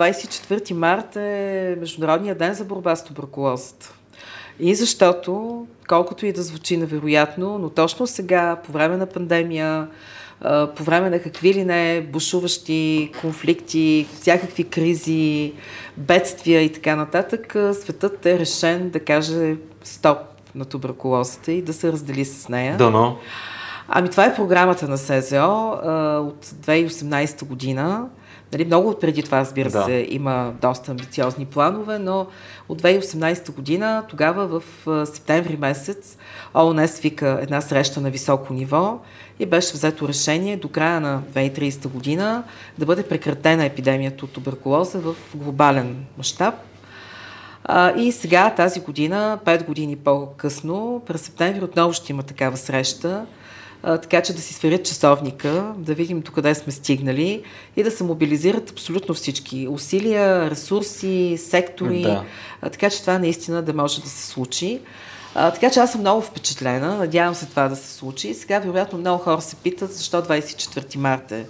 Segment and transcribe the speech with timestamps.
[0.00, 3.94] 24 март е Международния ден за борба с туберкулозата.
[4.60, 9.88] И защото, колкото и да звучи невероятно, но точно сега, по време на пандемия,
[10.76, 15.52] по време на какви ли не бушуващи конфликти, всякакви кризи,
[15.96, 20.18] бедствия и така нататък, светът е решен да каже стоп
[20.54, 22.76] на туберкулозата и да се раздели с нея.
[22.76, 23.18] Дано.
[23.88, 25.70] Ами това е програмата на СЗО
[26.26, 28.08] от 2018 година.
[28.52, 29.84] Нали, много преди това, разбира да.
[29.84, 32.26] се, има доста амбициозни планове, но
[32.68, 34.62] от 2018 година, тогава в
[35.06, 36.16] септември месец,
[36.54, 38.98] ООН свика една среща на високо ниво
[39.38, 42.42] и беше взето решение до края на 2030 година
[42.78, 46.54] да бъде прекратена епидемията от туберкулоза в глобален мащаб.
[47.96, 53.26] И сега, тази година, 5 години по-късно, през септември отново ще има такава среща
[53.82, 57.42] а, така че да си сверят часовника, да видим до къде сме стигнали
[57.76, 62.24] и да се мобилизират абсолютно всички усилия, ресурси, сектори, да.
[62.62, 64.80] а, така че това наистина да може да се случи.
[65.34, 68.34] А, така че аз съм много впечатлена, надявам се това да се случи.
[68.34, 71.44] Сега, вероятно, много хора се питат защо 24 марта е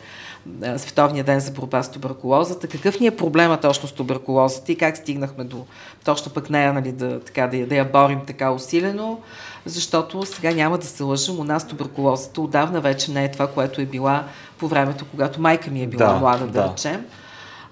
[0.77, 2.69] Световния ден за борба с туберкулозата.
[2.69, 5.67] Какъв ни е проблема точно с туберкулозата и как стигнахме до
[6.05, 9.19] точно пък нея, нали, да, така, да, да я борим така усилено
[9.67, 13.81] защото сега няма да се лъжим, у нас туберкулозата отдавна вече не е това, което
[13.81, 14.25] е била
[14.59, 17.07] по времето, когато майка ми е била да, млада, да, да речем.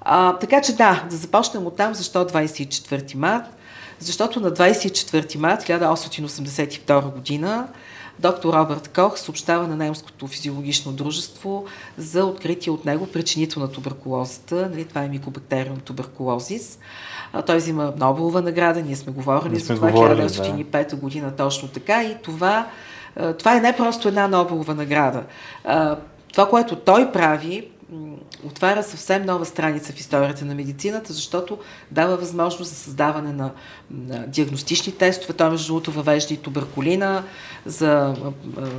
[0.00, 3.44] А, така че да, да започнем от там, защо 24 март.
[3.98, 7.68] Защото на 24 март 1882 година
[8.20, 11.64] доктор Робърт Кох съобщава на немското физиологично дружество
[11.98, 14.68] за откритие от него причинител на туберкулозата.
[14.70, 16.78] Нали, това е микобактериум туберкулозис.
[17.32, 20.96] А, той взима Нобелова награда, ние сме говорили ние сме за това, 1905 да.
[20.96, 22.66] година точно така и това,
[23.38, 25.22] това е не просто една Нобелова награда.
[26.32, 27.68] Това, което той прави,
[28.44, 31.58] отваря съвсем нова страница в историята на медицината, защото
[31.90, 33.50] дава възможност за създаване на,
[33.90, 35.32] на диагностични тестове.
[35.34, 37.24] Той, между другото, въвежда и туберкулина
[37.66, 38.14] за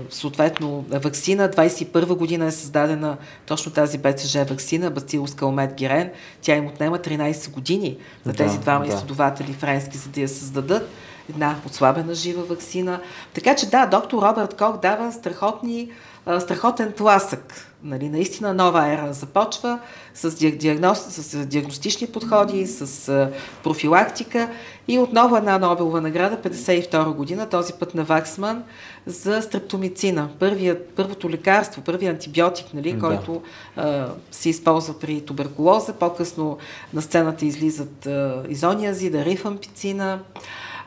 [0.10, 1.50] съответно вакцина.
[1.50, 6.12] 21 година е създадена точно тази БЦЖ вакцина, Бацилус Калмет Гирен.
[6.42, 8.94] Тя им отнема 13 години на тези да, двама да.
[8.94, 10.90] изследователи френски, за да я създадат
[11.30, 13.02] една отслабена жива вакцина.
[13.34, 15.92] Така че да, доктор Робърт Кох дава страхотни
[16.40, 17.70] страхотен тласък.
[17.84, 19.80] Нали, наистина нова ера започва
[20.14, 23.30] с, диагноз, с диагностични подходи, с
[23.64, 24.50] профилактика
[24.88, 28.64] и отново една Нобелова награда, 52 година, този път на Ваксман,
[29.06, 30.30] за стрептомицина.
[30.40, 33.00] Първият, първото лекарство, първият антибиотик, нали, да.
[33.00, 33.42] който
[33.76, 35.94] а, се използва при туберкулоза.
[35.94, 36.58] По-късно
[36.94, 40.20] на сцената излизат а, изониазида, рифампицина.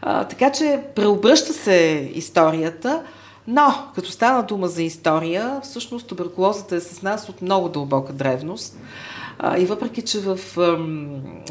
[0.03, 3.03] А, така че преобръща се историята,
[3.47, 8.79] но, като стана дума за история, всъщност туберкулозата е с нас от много дълбока древност.
[9.59, 10.39] И въпреки, че в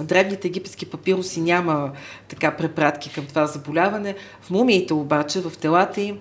[0.02, 1.92] древните египетски папируси няма
[2.28, 6.20] така препратки към това заболяване, в мумиите обаче, в телата им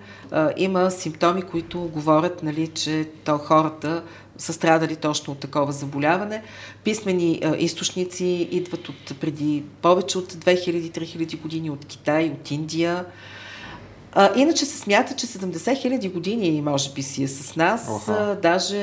[0.57, 4.03] има симптоми, които говорят, нали, че то хората
[4.37, 6.43] са страдали точно от такова заболяване.
[6.83, 13.05] Писмени източници идват от преди повече от 2000-3000 години от Китай, от Индия.
[14.13, 18.09] А, иначе се смята, че 70 хиляди години може би си е с нас.
[18.09, 18.77] А, даже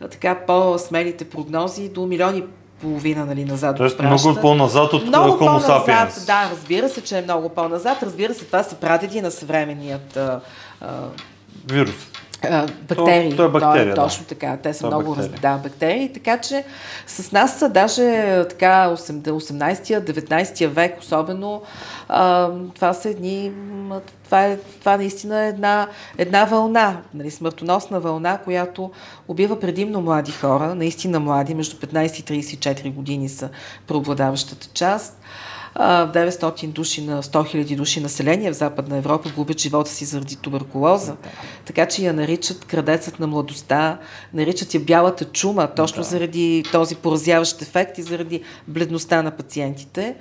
[0.00, 2.44] а, така по-смелите прогнози до милиони
[2.80, 3.76] половина нали, назад.
[3.76, 6.26] Тоест много по-назад от много Homo sapiens.
[6.26, 8.02] Да, разбира се, че е много по-назад.
[8.02, 10.40] Разбира се, това са прадеди на съвременният а,
[10.80, 10.88] а,
[11.72, 12.11] вирус
[12.88, 13.30] бактерии.
[13.30, 14.56] То, то е бактерия, то, точно така.
[14.62, 15.38] Те са то е много бактерия.
[15.42, 16.12] да, бактерии.
[16.12, 16.64] Така че
[17.06, 21.62] с нас са даже така 18-19 век особено.
[22.08, 23.52] А, това са едни.
[24.24, 25.88] Това, е, това наистина е една,
[26.18, 28.90] една вълна, нали, смъртоносна вълна, която
[29.28, 33.48] убива предимно млади хора, наистина млади, между 15 и 34 години са
[33.86, 35.20] преобладаващата част.
[35.76, 41.16] 900 души на 100 000 души население в Западна Европа губят живота си заради туберкулоза.
[41.64, 43.98] Така че я наричат крадецът на младостта,
[44.34, 50.14] наричат я бялата чума, точно заради този поразяващ ефект и заради бледността на пациентите.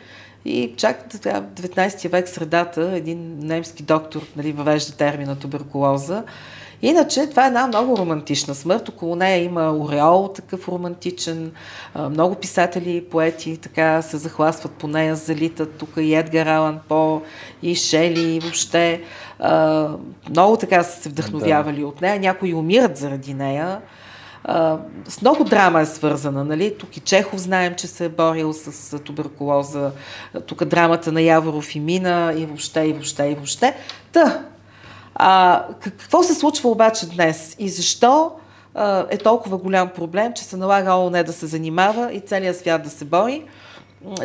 [0.46, 6.24] И чак 19 век средата един немски доктор нали, въвежда термина туберкулоза
[6.82, 8.90] Иначе това е една много романтична смърт.
[8.90, 11.52] Около нея има ореол, такъв романтичен.
[12.10, 15.76] Много писатели и поети така се захласват по нея, залитат.
[15.78, 17.22] Тук и Едгар Алан По,
[17.64, 19.02] и Шели, и въобще.
[20.30, 21.88] Много така са се вдъхновявали да.
[21.88, 22.20] от нея.
[22.20, 23.82] Някои умират заради нея.
[24.50, 26.78] Uh, с много драма е свързана, нали?
[26.78, 29.92] Тук и Чехов знаем, че се е борил с туберкулоза.
[30.46, 33.76] Тук драмата на Яворов и Мина и въобще, и въобще, и въобще.
[34.12, 34.46] Та,
[35.24, 38.32] а, какво се случва обаче днес и защо
[39.10, 42.90] е толкова голям проблем, че се налага ООН да се занимава и целият свят да
[42.90, 43.44] се бори.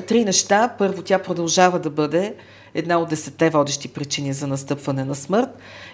[0.06, 0.74] Три неща.
[0.78, 2.34] Първо, тя продължава да бъде
[2.74, 5.48] една от десетте водещи причини за настъпване на смърт.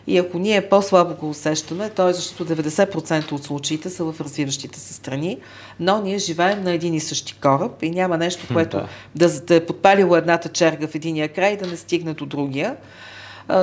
[0.07, 4.81] И ако ние по-слабо го усещаме, то е защото 90% от случаите са в развиващите
[4.81, 5.39] се страни,
[5.81, 8.81] но ние живеем на един и същи кораб и няма нещо, което
[9.15, 12.77] да, да е подпалило едната черга в единия край и да не стигне до другия.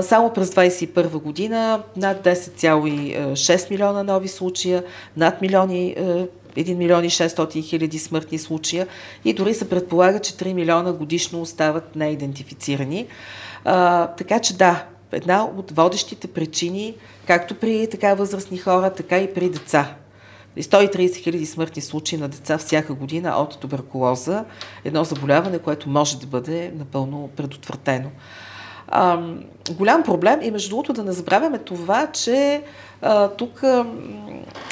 [0.01, 4.83] Само през 2021 година над 10,6 милиона нови случая,
[5.17, 5.95] над милиони
[6.55, 8.87] 1 милион и 600 хиляди смъртни случая
[9.25, 13.07] и дори се предполага, че 3 милиона годишно остават неидентифицирани.
[13.65, 16.95] А, така че да, една от водещите причини,
[17.27, 19.95] както при така възрастни хора, така и при деца.
[20.57, 24.45] 130 хиляди смъртни случаи на деца всяка година от туберкулоза,
[24.85, 28.09] едно заболяване, което може да бъде напълно предотвратено.
[28.91, 29.19] А,
[29.71, 32.63] голям проблем и между другото да не забравяме това, че
[33.01, 33.85] а, тук а,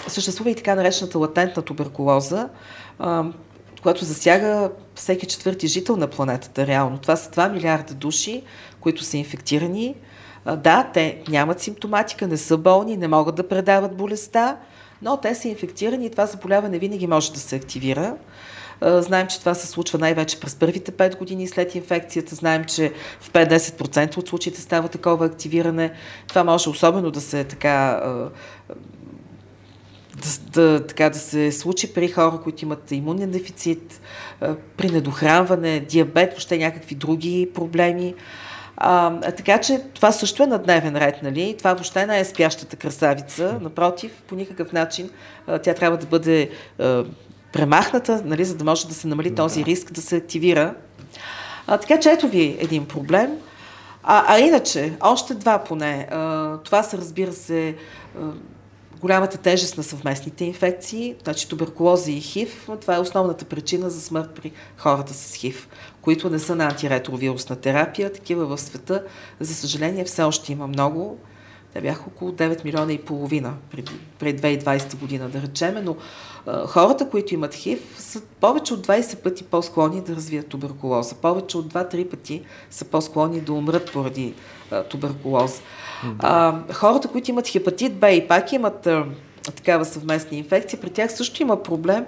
[0.07, 2.49] съществува и така наречената латентна туберкулоза,
[2.99, 3.25] а,
[3.81, 6.97] която засяга всеки четвърти жител на планетата реално.
[6.97, 8.43] Това са 2 милиарда души,
[8.79, 9.95] които са инфектирани.
[10.45, 14.57] А, да, те нямат симптоматика, не са болни, не могат да предават болестта,
[15.01, 18.15] но те са инфектирани и това заболяване винаги може да се активира.
[18.81, 22.35] Знаем, че това се случва най-вече през първите 5 години след инфекцията.
[22.35, 25.93] Знаем, че в 5-10% от случаите става такова активиране.
[26.27, 28.01] Това може особено да се така
[30.23, 34.01] да, да, така да се случи при хора, които имат имунен дефицит,
[34.77, 38.15] при недохранване, диабет, въобще някакви други проблеми.
[38.77, 41.55] А, така че това също е на дневен ред, нали?
[41.57, 45.09] Това въобще не е спящата красавица, напротив, по никакъв начин
[45.63, 46.49] тя трябва да бъде
[47.57, 50.75] премахната, нали, за да може да се намали този риск да се активира.
[51.67, 53.37] А, така че ето ви един проблем.
[54.03, 56.07] А, а иначе, още два поне.
[56.11, 57.75] А, това са, разбира се,
[58.19, 58.21] а,
[59.01, 62.69] голямата тежест на съвместните инфекции, значи туберкулоза и ХИВ.
[62.81, 65.67] Това е основната причина за смърт при хората с ХИВ,
[66.01, 68.13] които не са на антиретровирусна терапия.
[68.13, 69.03] Такива в света,
[69.39, 71.17] за съжаление, все още има много.
[71.73, 75.95] Те бяха около 9 милиона и половина преди, преди 2020 година, да речеме, но
[76.67, 81.15] хората, които имат ХИВ, са повече от 20 пъти по-склонни да развият туберкулоза.
[81.15, 84.33] Повече от 2-3 пъти са по-склонни да умрат поради
[84.71, 85.61] а, туберкулоза.
[86.03, 86.15] Да.
[86.19, 89.05] А, хората, които имат хепатит Б и пак имат а,
[89.55, 92.05] такава съвместна инфекция, при тях също има проблем,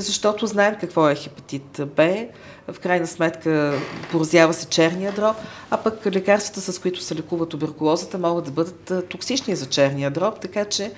[0.00, 2.24] защото знаем какво е хепатит Б.
[2.72, 5.36] В крайна сметка поразява се черния дроб,
[5.70, 10.40] а пък лекарствата, с които се лекува туберкулозата, могат да бъдат токсични за черния дроб,
[10.40, 10.92] така че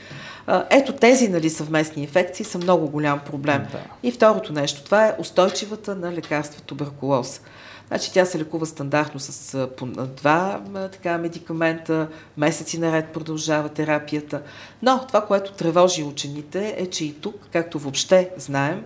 [0.71, 3.67] ето тези нали, съвместни инфекции са много голям проблем.
[3.73, 3.79] Да.
[4.03, 7.41] И второто нещо, това е устойчивата на лекарства туберкулоз.
[7.89, 10.61] Значи тя се лекува стандартно с по два
[10.93, 14.43] така, медикамента, месеци наред продължава терапията.
[14.83, 18.85] Но това, което тревожи учените е, че и тук, както въобще знаем,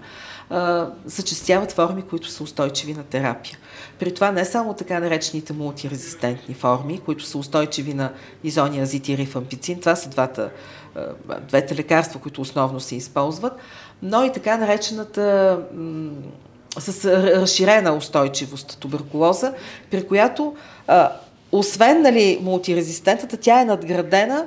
[1.05, 3.59] зачастяват форми, които са устойчиви на терапия.
[3.99, 8.13] При това не само така наречените мултирезистентни форми, които са устойчиви на
[8.45, 10.51] изония азит и рифампицин, това са двата,
[11.49, 13.53] двете лекарства, които основно се използват,
[14.03, 15.59] но и така наречената
[16.79, 17.05] с
[17.41, 19.55] разширена устойчивост туберкулоза,
[19.91, 21.13] при която а,
[21.53, 24.47] освен нали, мултирезистентата, тя е надградена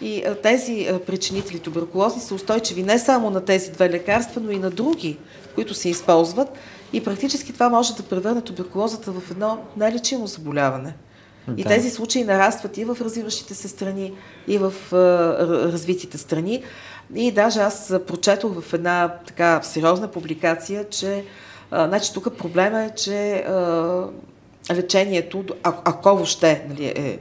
[0.00, 4.50] и а, тези а, причинители туберкулози са устойчиви не само на тези две лекарства, но
[4.50, 5.16] и на други,
[5.54, 6.48] които се използват.
[6.92, 10.94] И практически това може да превърне туберкулозата в едно нелечимо заболяване.
[11.48, 11.60] Да.
[11.60, 14.12] И тези случаи нарастват и в развиващите се страни,
[14.48, 14.96] и в а,
[15.72, 16.62] развитите страни.
[17.14, 21.24] И даже аз прочетох в една така сериозна публикация, че
[21.70, 24.04] значи тук проблема е, че а,
[24.74, 27.18] лечението, а, ако въобще нали, е,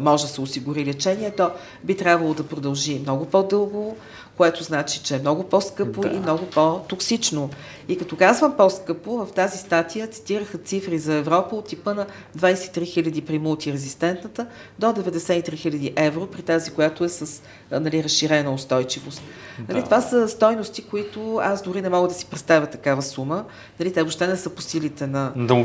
[0.00, 1.50] може да се осигури лечение, то
[1.84, 3.96] би трябвало да продължи много по-дълго,
[4.38, 6.08] което значи, че е много по-скъпо да.
[6.08, 7.50] и много по-токсично.
[7.88, 12.06] И като казвам по-скъпо, в тази статия цитираха цифри за Европа от типа на
[12.38, 14.46] 23 000 при мултирезистентната
[14.78, 19.22] до 93 000 евро при тази, която е с нали, разширена устойчивост.
[19.58, 19.72] Да.
[19.72, 23.44] Нали, това са стойности, които аз дори не мога да си представя такава сума.
[23.80, 25.32] Нали, те въобще не са по силите на...
[25.36, 25.64] Да,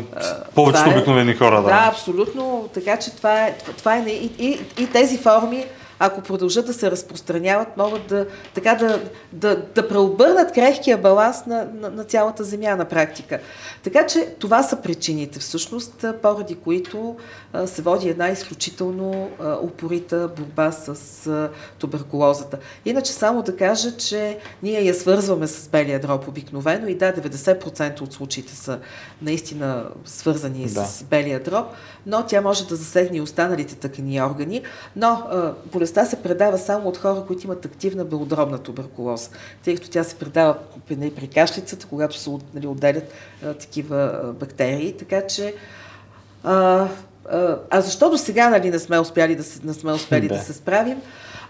[0.56, 1.64] повечето е, обикновени хора, да.
[1.64, 2.70] Да, абсолютно.
[2.74, 5.66] Така че това е, това е и, и, и тези форми
[6.00, 11.68] ако продължат да се разпространяват, могат да, така да, да, да преобърнат крехкия баланс на,
[11.74, 13.40] на, на цялата земя на практика.
[13.84, 17.16] Така че това са причините всъщност, поради които
[17.54, 22.58] а, се води една изключително а, упорита борба с а, туберкулозата.
[22.86, 28.02] Иначе само да кажа, че ние я свързваме с белия дроб обикновено и да, 90%
[28.02, 28.80] от случаите са
[29.22, 30.86] наистина свързани да.
[30.86, 31.66] с белия дроб,
[32.06, 34.62] но тя може да засегне и останалите тъкани органи,
[34.96, 35.54] но а,
[35.94, 39.30] болестта се предава само от хора, които имат активна белодробна туберкулоза,
[39.64, 40.58] тъй като тя се предава
[40.88, 43.14] при кашлицата, когато се нали, отделят
[43.46, 44.94] а, такива бактерии.
[44.98, 45.54] Така че
[46.44, 46.88] а,
[47.70, 50.36] а, защо до сега нали, не сме успяли да се, не сме успели да.
[50.36, 51.02] да се справим?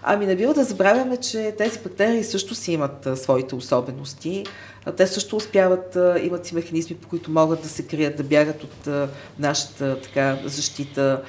[0.02, 4.46] Ами не бива да забравяме, че тези бактерии също си имат а, своите особености.
[4.84, 8.22] А, те също успяват, а, имат си механизми, по които могат да се крият, да
[8.22, 9.08] бягат от а,
[9.38, 11.22] нашата така, защита.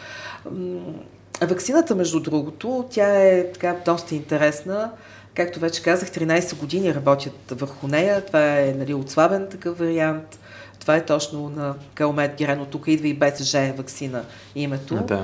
[1.41, 4.91] Ваксината, между другото, тя е така доста интересна.
[5.33, 8.25] Както вече казах, 13 години работят върху нея.
[8.25, 10.39] Това е нали, отслабен такъв вариант.
[10.79, 12.65] Това е точно на Калмет Герено.
[12.65, 14.23] Тук идва и БСЖ вакцина
[14.55, 14.95] името.
[14.95, 15.23] Да.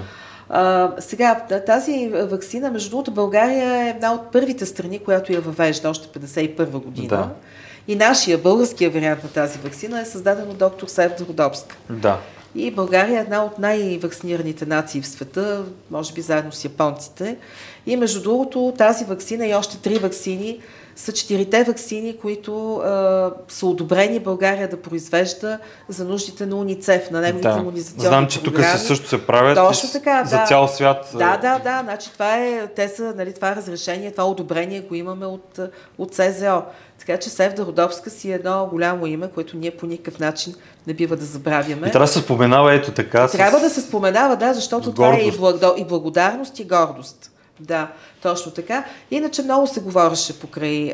[0.49, 5.89] А, сега, тази вакцина, между другото, България е една от първите страни, която я въвежда
[5.89, 7.07] още 51 година.
[7.07, 7.29] Да.
[7.87, 11.77] И нашия българския вариант на тази вакцина е създаден от доктор Севда Родобска.
[11.89, 12.19] Да.
[12.55, 17.37] И България е една от най-вакцинираните нации в света, може би заедно с японците.
[17.85, 20.59] И между другото, тази вакцина и още три вакцини
[20.95, 25.59] са четирите вакцини, които а, са одобрени България да произвежда
[25.89, 27.57] за нуждите на УНИЦЕФ, на неговите да.
[27.57, 30.45] иммунизационни Знам, че тук се също се правят Точно така, за да.
[30.45, 31.09] цял свят.
[31.13, 31.81] Да, да, да.
[31.83, 35.59] Значи това е, те са, нали, това разрешение, това одобрение го имаме от,
[35.97, 36.61] от СЗО.
[36.99, 40.55] Така че Севда Родовска си е едно голямо име, което ние по никакъв начин
[40.87, 41.87] не бива да забравяме.
[41.87, 43.27] И трябва да се споменава ето така.
[43.27, 43.61] Трябва с...
[43.61, 45.73] да се споменава, да, защото това е и, благо...
[45.77, 47.30] и благодарност и гордост.
[47.61, 47.91] Да,
[48.21, 48.85] точно така.
[49.11, 50.93] Иначе много се говореше покрай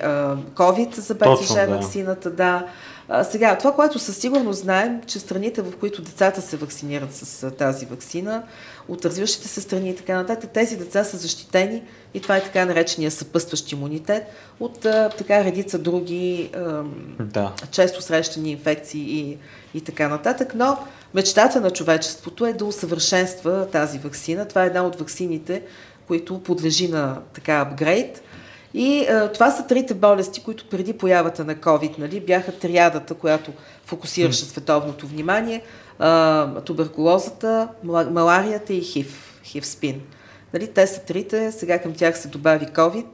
[0.53, 1.67] COVID за БЦЖ да.
[1.67, 2.67] вакцината, да.
[3.09, 7.43] А, сега, това, което със сигурност знаем, че страните, в които децата се вакцинират с
[7.43, 8.43] а, тази вакцина,
[8.87, 11.83] от развиващите се страни и така нататък, тези деца са защитени
[12.13, 14.23] и това е така наречения съпъстващ имунитет
[14.59, 16.83] от а, така редица други а,
[17.19, 17.53] да.
[17.71, 19.37] често срещани инфекции и,
[19.73, 20.53] и така нататък.
[20.55, 20.77] Но
[21.13, 24.47] мечтата на човечеството е да усъвършенства тази вакцина.
[24.47, 25.61] Това е една от вакцините,
[26.07, 28.23] които подлежи на така апгрейд.
[28.73, 33.51] И а, това са трите болести, които преди появата на COVID нали, бяха триадата, която
[33.85, 35.61] фокусираше световното внимание.
[35.99, 39.95] А, туберкулозата, маларията и ХИВ, ХИВ-спин.
[40.53, 43.07] Нали, те са трите, сега към тях се добави COVID.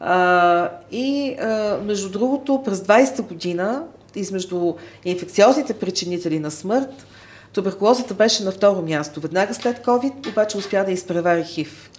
[0.00, 7.06] А, и а, между другото, през 20-та година, измежду инфекциозните причинители на смърт,
[7.52, 9.20] туберкулозата беше на второ място.
[9.20, 11.90] Веднага след COVID, обаче успя да изпревари ХИВ.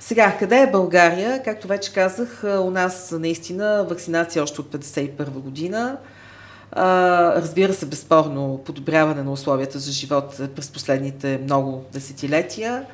[0.00, 1.42] Сега, къде е България?
[1.42, 5.96] Както вече казах, у нас наистина вакцинация още от 1951 година.
[7.36, 12.84] Разбира се, безспорно подобряване на условията за живот през последните много десетилетия.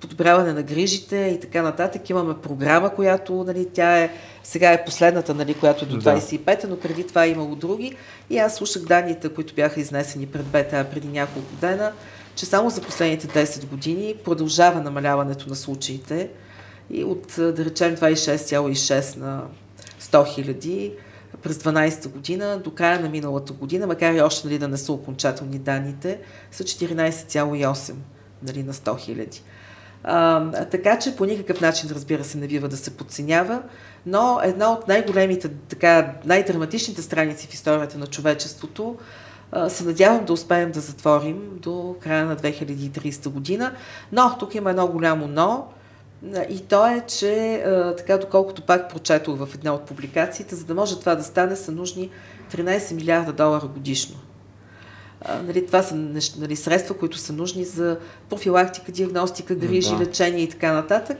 [0.00, 2.10] Подобряване на грижите и така нататък.
[2.10, 4.10] Имаме програма, която нали, тя е,
[4.42, 7.96] сега е последната, нали, която е до 25-та, но преди това е имало други.
[8.30, 11.92] И аз слушах данните, които бяха изнесени пред БТА преди няколко дена
[12.34, 16.30] че само за последните 10 години продължава намаляването на случаите
[16.90, 19.42] и от, да речем, 26,6 на
[20.00, 20.92] 100 хиляди
[21.42, 24.92] през 12-та година до края на миналата година, макар и още нали, да не са
[24.92, 26.20] окончателни данните,
[26.50, 27.94] са 14,8
[28.42, 29.42] нали, на 100 хиляди.
[30.04, 33.62] А, така че по никакъв начин, разбира се, не бива да се подценява,
[34.06, 38.96] но една от най-големите, така, най-драматичните страници в историята на човечеството
[39.68, 43.72] се надявам да успеем да затворим до края на 2030 година.
[44.12, 45.68] Но тук има едно голямо но.
[46.50, 47.64] И то е, че
[47.96, 51.72] така доколкото пак прочетох в една от публикациите, за да може това да стане, са
[51.72, 52.10] нужни
[52.52, 54.16] 13 милиарда долара годишно.
[55.44, 55.94] нали, това са
[56.38, 59.98] нали, средства, които са нужни за профилактика, диагностика, грижи, да.
[59.98, 61.18] лечение и така нататък.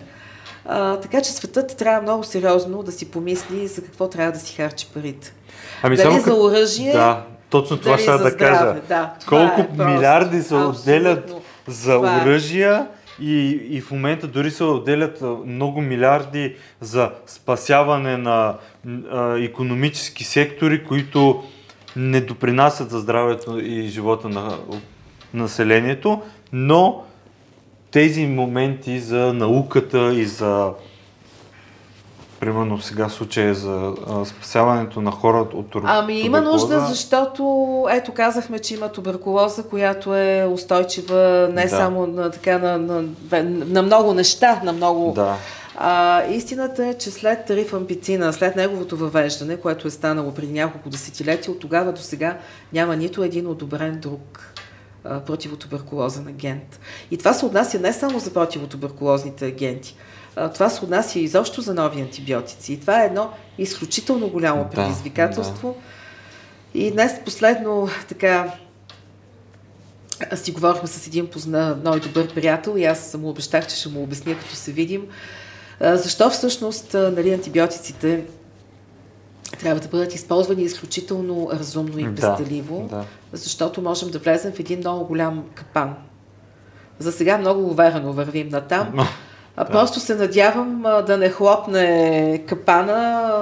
[0.64, 4.54] А, така че светът трябва много сериозно да си помисли за какво трябва да си
[4.54, 5.34] харчи парите.
[5.82, 8.80] Ами Дали само за оръжие, да, точно това ще да кажа.
[8.88, 11.33] Да, Колко е милиарди се отделят
[11.66, 12.23] за това е.
[12.23, 12.87] оръжия
[13.21, 18.54] и, и в момента дори се отделят много милиарди за спасяване на
[19.11, 21.42] а, економически сектори, които
[21.97, 24.59] не допринасят за здравето и живота на
[25.35, 27.04] населението, но
[27.90, 30.73] тези моменти за науката и за
[32.40, 35.99] примерно сега случая за а, спасяването на хората от туберкулоза?
[36.02, 41.68] Ами има нужда, защото ето казахме, че има туберкулоза, която е устойчива не да.
[41.68, 43.04] само на, така, на, на,
[43.44, 45.12] на много неща, на много...
[45.12, 45.37] Да.
[45.82, 51.52] А, истината е, че след рифампицина, след неговото въвеждане, което е станало преди няколко десетилетия,
[51.52, 52.38] от тогава до сега
[52.73, 54.50] няма нито един одобрен друг
[55.02, 56.80] противотуберкулозен агент.
[57.11, 59.97] И това се отнася не само за противотуберкулозните агенти,
[60.54, 62.73] това се отнася изобщо за нови антибиотици.
[62.73, 65.69] И това е едно изключително голямо предизвикателство.
[65.69, 65.75] Да,
[66.80, 66.87] да.
[66.87, 68.52] И днес последно така
[70.35, 74.02] си говорихме с един позна, много добър приятел и аз му обещах, че ще му
[74.02, 75.07] обясня, като се видим.
[75.80, 78.25] Защо всъщност нали, антибиотиците
[79.61, 83.05] трябва да бъдат използвани изключително разумно и пестеливо, да, да.
[83.33, 85.95] защото можем да влезем в един много голям капан.
[86.99, 88.88] За сега много уверено вървим на там.
[88.95, 89.07] Но,
[89.57, 89.71] а да.
[89.71, 93.33] просто се надявам да не хлопне капана.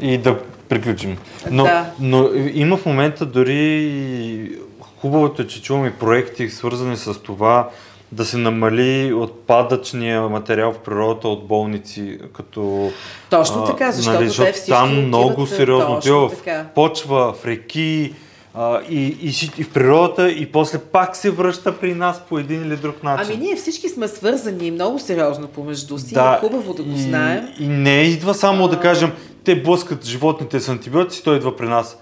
[0.00, 0.38] И да
[0.68, 1.18] приключим.
[1.50, 1.90] Но, да.
[2.00, 4.58] но има в момента дори
[5.00, 7.70] хубавото е, че чуваме проекти, свързани с това
[8.12, 12.90] да се намали отпадъчния материал в природата от болници, като...
[13.30, 18.14] Точно така, защото, нали, защото всички там много сериозно отива в почва, в реки
[18.54, 22.62] а, и, и, и в природата и после пак се връща при нас по един
[22.62, 23.32] или друг начин.
[23.34, 26.98] Ами ние всички сме свързани много сериозно помежду си, да, е хубаво да го и,
[27.02, 27.48] знаем.
[27.58, 28.68] И не идва само а...
[28.68, 29.12] да кажем,
[29.44, 31.98] те блъскат животните с антибиотици, той идва при нас.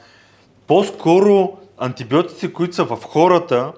[0.67, 3.73] По-скоро антибиотици, които са в хората,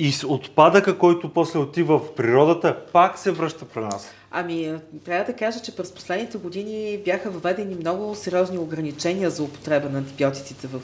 [0.00, 4.10] и с отпадъка, който после отива в природата, пак се връща при нас.
[4.30, 9.88] Ами, трябва да кажа, че през последните години бяха въведени много сериозни ограничения за употреба
[9.88, 10.80] на антибиотиците в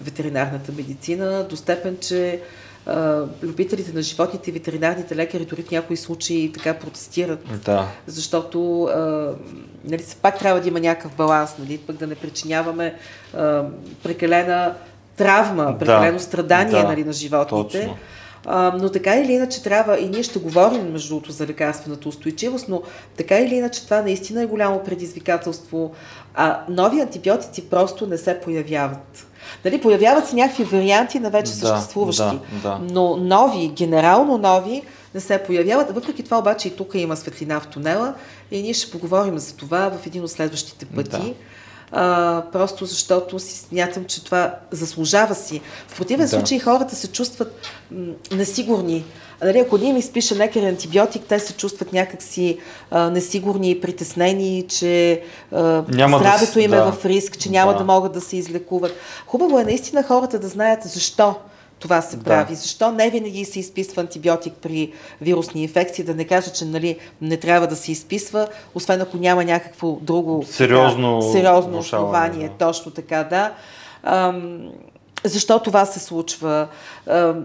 [0.00, 2.40] ветеринарната медицина, до степен, че
[2.86, 7.62] а, любителите на животните и ветеринарните лекари дори в някои случаи така протестират.
[7.64, 7.88] Да.
[8.06, 9.32] Защото а,
[9.84, 12.94] нали, пак трябва да има някакъв баланс, нали, пък да не причиняваме
[13.36, 13.64] а,
[14.02, 14.74] прекалена
[15.16, 16.24] травма, прекалено да.
[16.24, 16.88] страдание да.
[16.88, 17.78] нали, на животните.
[17.78, 17.96] Точно.
[18.46, 22.68] А, но така или иначе трябва, и ние ще говорим между другото за лекарствената устойчивост,
[22.68, 22.82] но
[23.16, 25.92] така или иначе това наистина е голямо предизвикателство.
[26.34, 29.26] А нови антибиотици просто не се появяват.
[29.64, 32.78] Нали, появяват се някакви варианти на вече да, съществуващи, да, да.
[32.90, 34.82] но нови, генерално нови,
[35.14, 35.90] не се появяват.
[35.90, 38.14] Въпреки това обаче и тук има светлина в тунела
[38.50, 41.10] и ние ще поговорим за това в един от следващите пъти.
[41.10, 41.34] Да
[41.92, 45.60] а, просто защото си смятам, че това заслужава си.
[45.88, 46.28] В противен да.
[46.28, 49.04] случай хората се чувстват м- несигурни.
[49.42, 52.58] Нали, ако ние им изпише лекар антибиотик, те се чувстват някакси
[52.90, 56.92] а, несигурни и притеснени, че а, здравето да, им е да.
[56.92, 57.78] в риск, че няма да.
[57.78, 58.92] да могат да се излекуват.
[59.26, 61.34] Хубаво е наистина хората да знаят защо
[61.80, 62.54] това се прави.
[62.54, 62.60] Да.
[62.60, 66.04] Защо не винаги се изписва антибиотик при вирусни инфекции?
[66.04, 70.44] Да не кажа, че нали, не трябва да се изписва, освен ако няма някакво друго
[70.50, 72.48] сериозно, така, сериозно основание.
[72.48, 72.66] Да.
[72.66, 73.52] Точно така, да.
[74.02, 74.70] Ам,
[75.24, 76.68] защо това се случва?
[77.06, 77.44] Ам,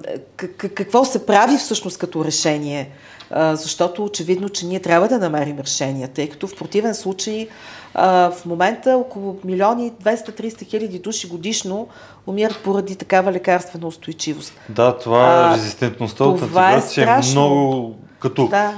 [0.58, 2.90] какво се прави всъщност като решение?
[3.32, 7.48] Защото очевидно, че ние трябва да намерим решения, тъй като в противен случай
[7.96, 11.88] в момента около милиони 200-300 хиляди души годишно
[12.28, 14.54] умират поради такава лекарствена устойчивост.
[14.70, 18.74] Да, това е резистентността от антибиотици е, е много като, да.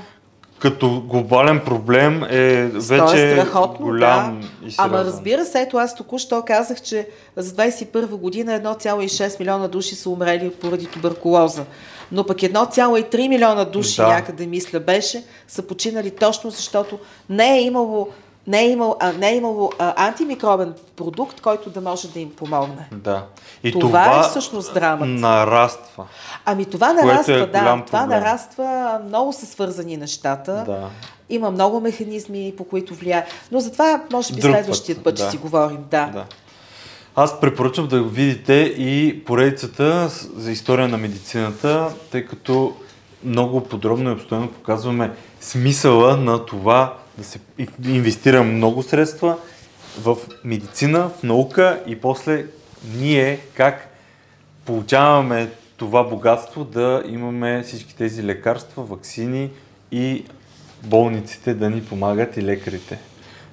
[0.60, 4.68] като глобален проблем е вече е страхотно, голям да.
[4.68, 4.96] и сериозен.
[4.96, 10.10] Ама разбира се, ето аз току-що казах, че за 21 година 1,6 милиона души са
[10.10, 11.66] умрели поради туберкулоза
[12.12, 14.08] но пък 1,3 милиона души да.
[14.08, 18.08] някъде мисля беше, са починали точно защото не е имало
[18.48, 22.36] не е имало, а, не е имало а, антимикробен продукт, който да може да им
[22.36, 22.88] помогне.
[22.92, 23.26] Да.
[23.64, 25.12] И това, това е всъщност драмата.
[25.12, 26.06] нараства.
[26.46, 27.84] Ами това нараства, е да.
[27.86, 30.64] Това нараства, много са свързани нещата.
[30.66, 30.90] Да.
[31.30, 33.26] Има много механизми, по които влияе.
[33.52, 35.86] Но затова, може би, Друг следващия път, път ще си говорим.
[35.92, 36.06] Да.
[36.06, 36.26] да.
[37.20, 42.76] Аз препоръчвам да видите и поредицата за история на медицината, тъй като
[43.24, 47.40] много подробно и обстойно показваме смисъла на това да се
[47.86, 49.38] инвестира много средства
[50.00, 52.46] в медицина, в наука и после
[52.98, 53.90] ние как
[54.66, 59.50] получаваме това богатство да имаме всички тези лекарства, вакцини
[59.92, 60.26] и
[60.84, 63.00] болниците да ни помагат и лекарите.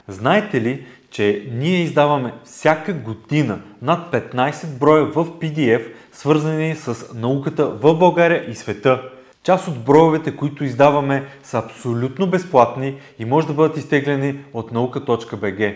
[0.08, 7.66] Знаете ли, че ние издаваме всяка година над 15 броя в PDF, свързани с науката
[7.66, 9.02] в България и света.
[9.42, 15.74] Част от броевете, които издаваме, са абсолютно безплатни и може да бъдат изтеглени от наука.bg.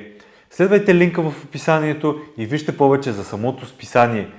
[0.50, 4.28] Следвайте линка в описанието и вижте повече за самото списание–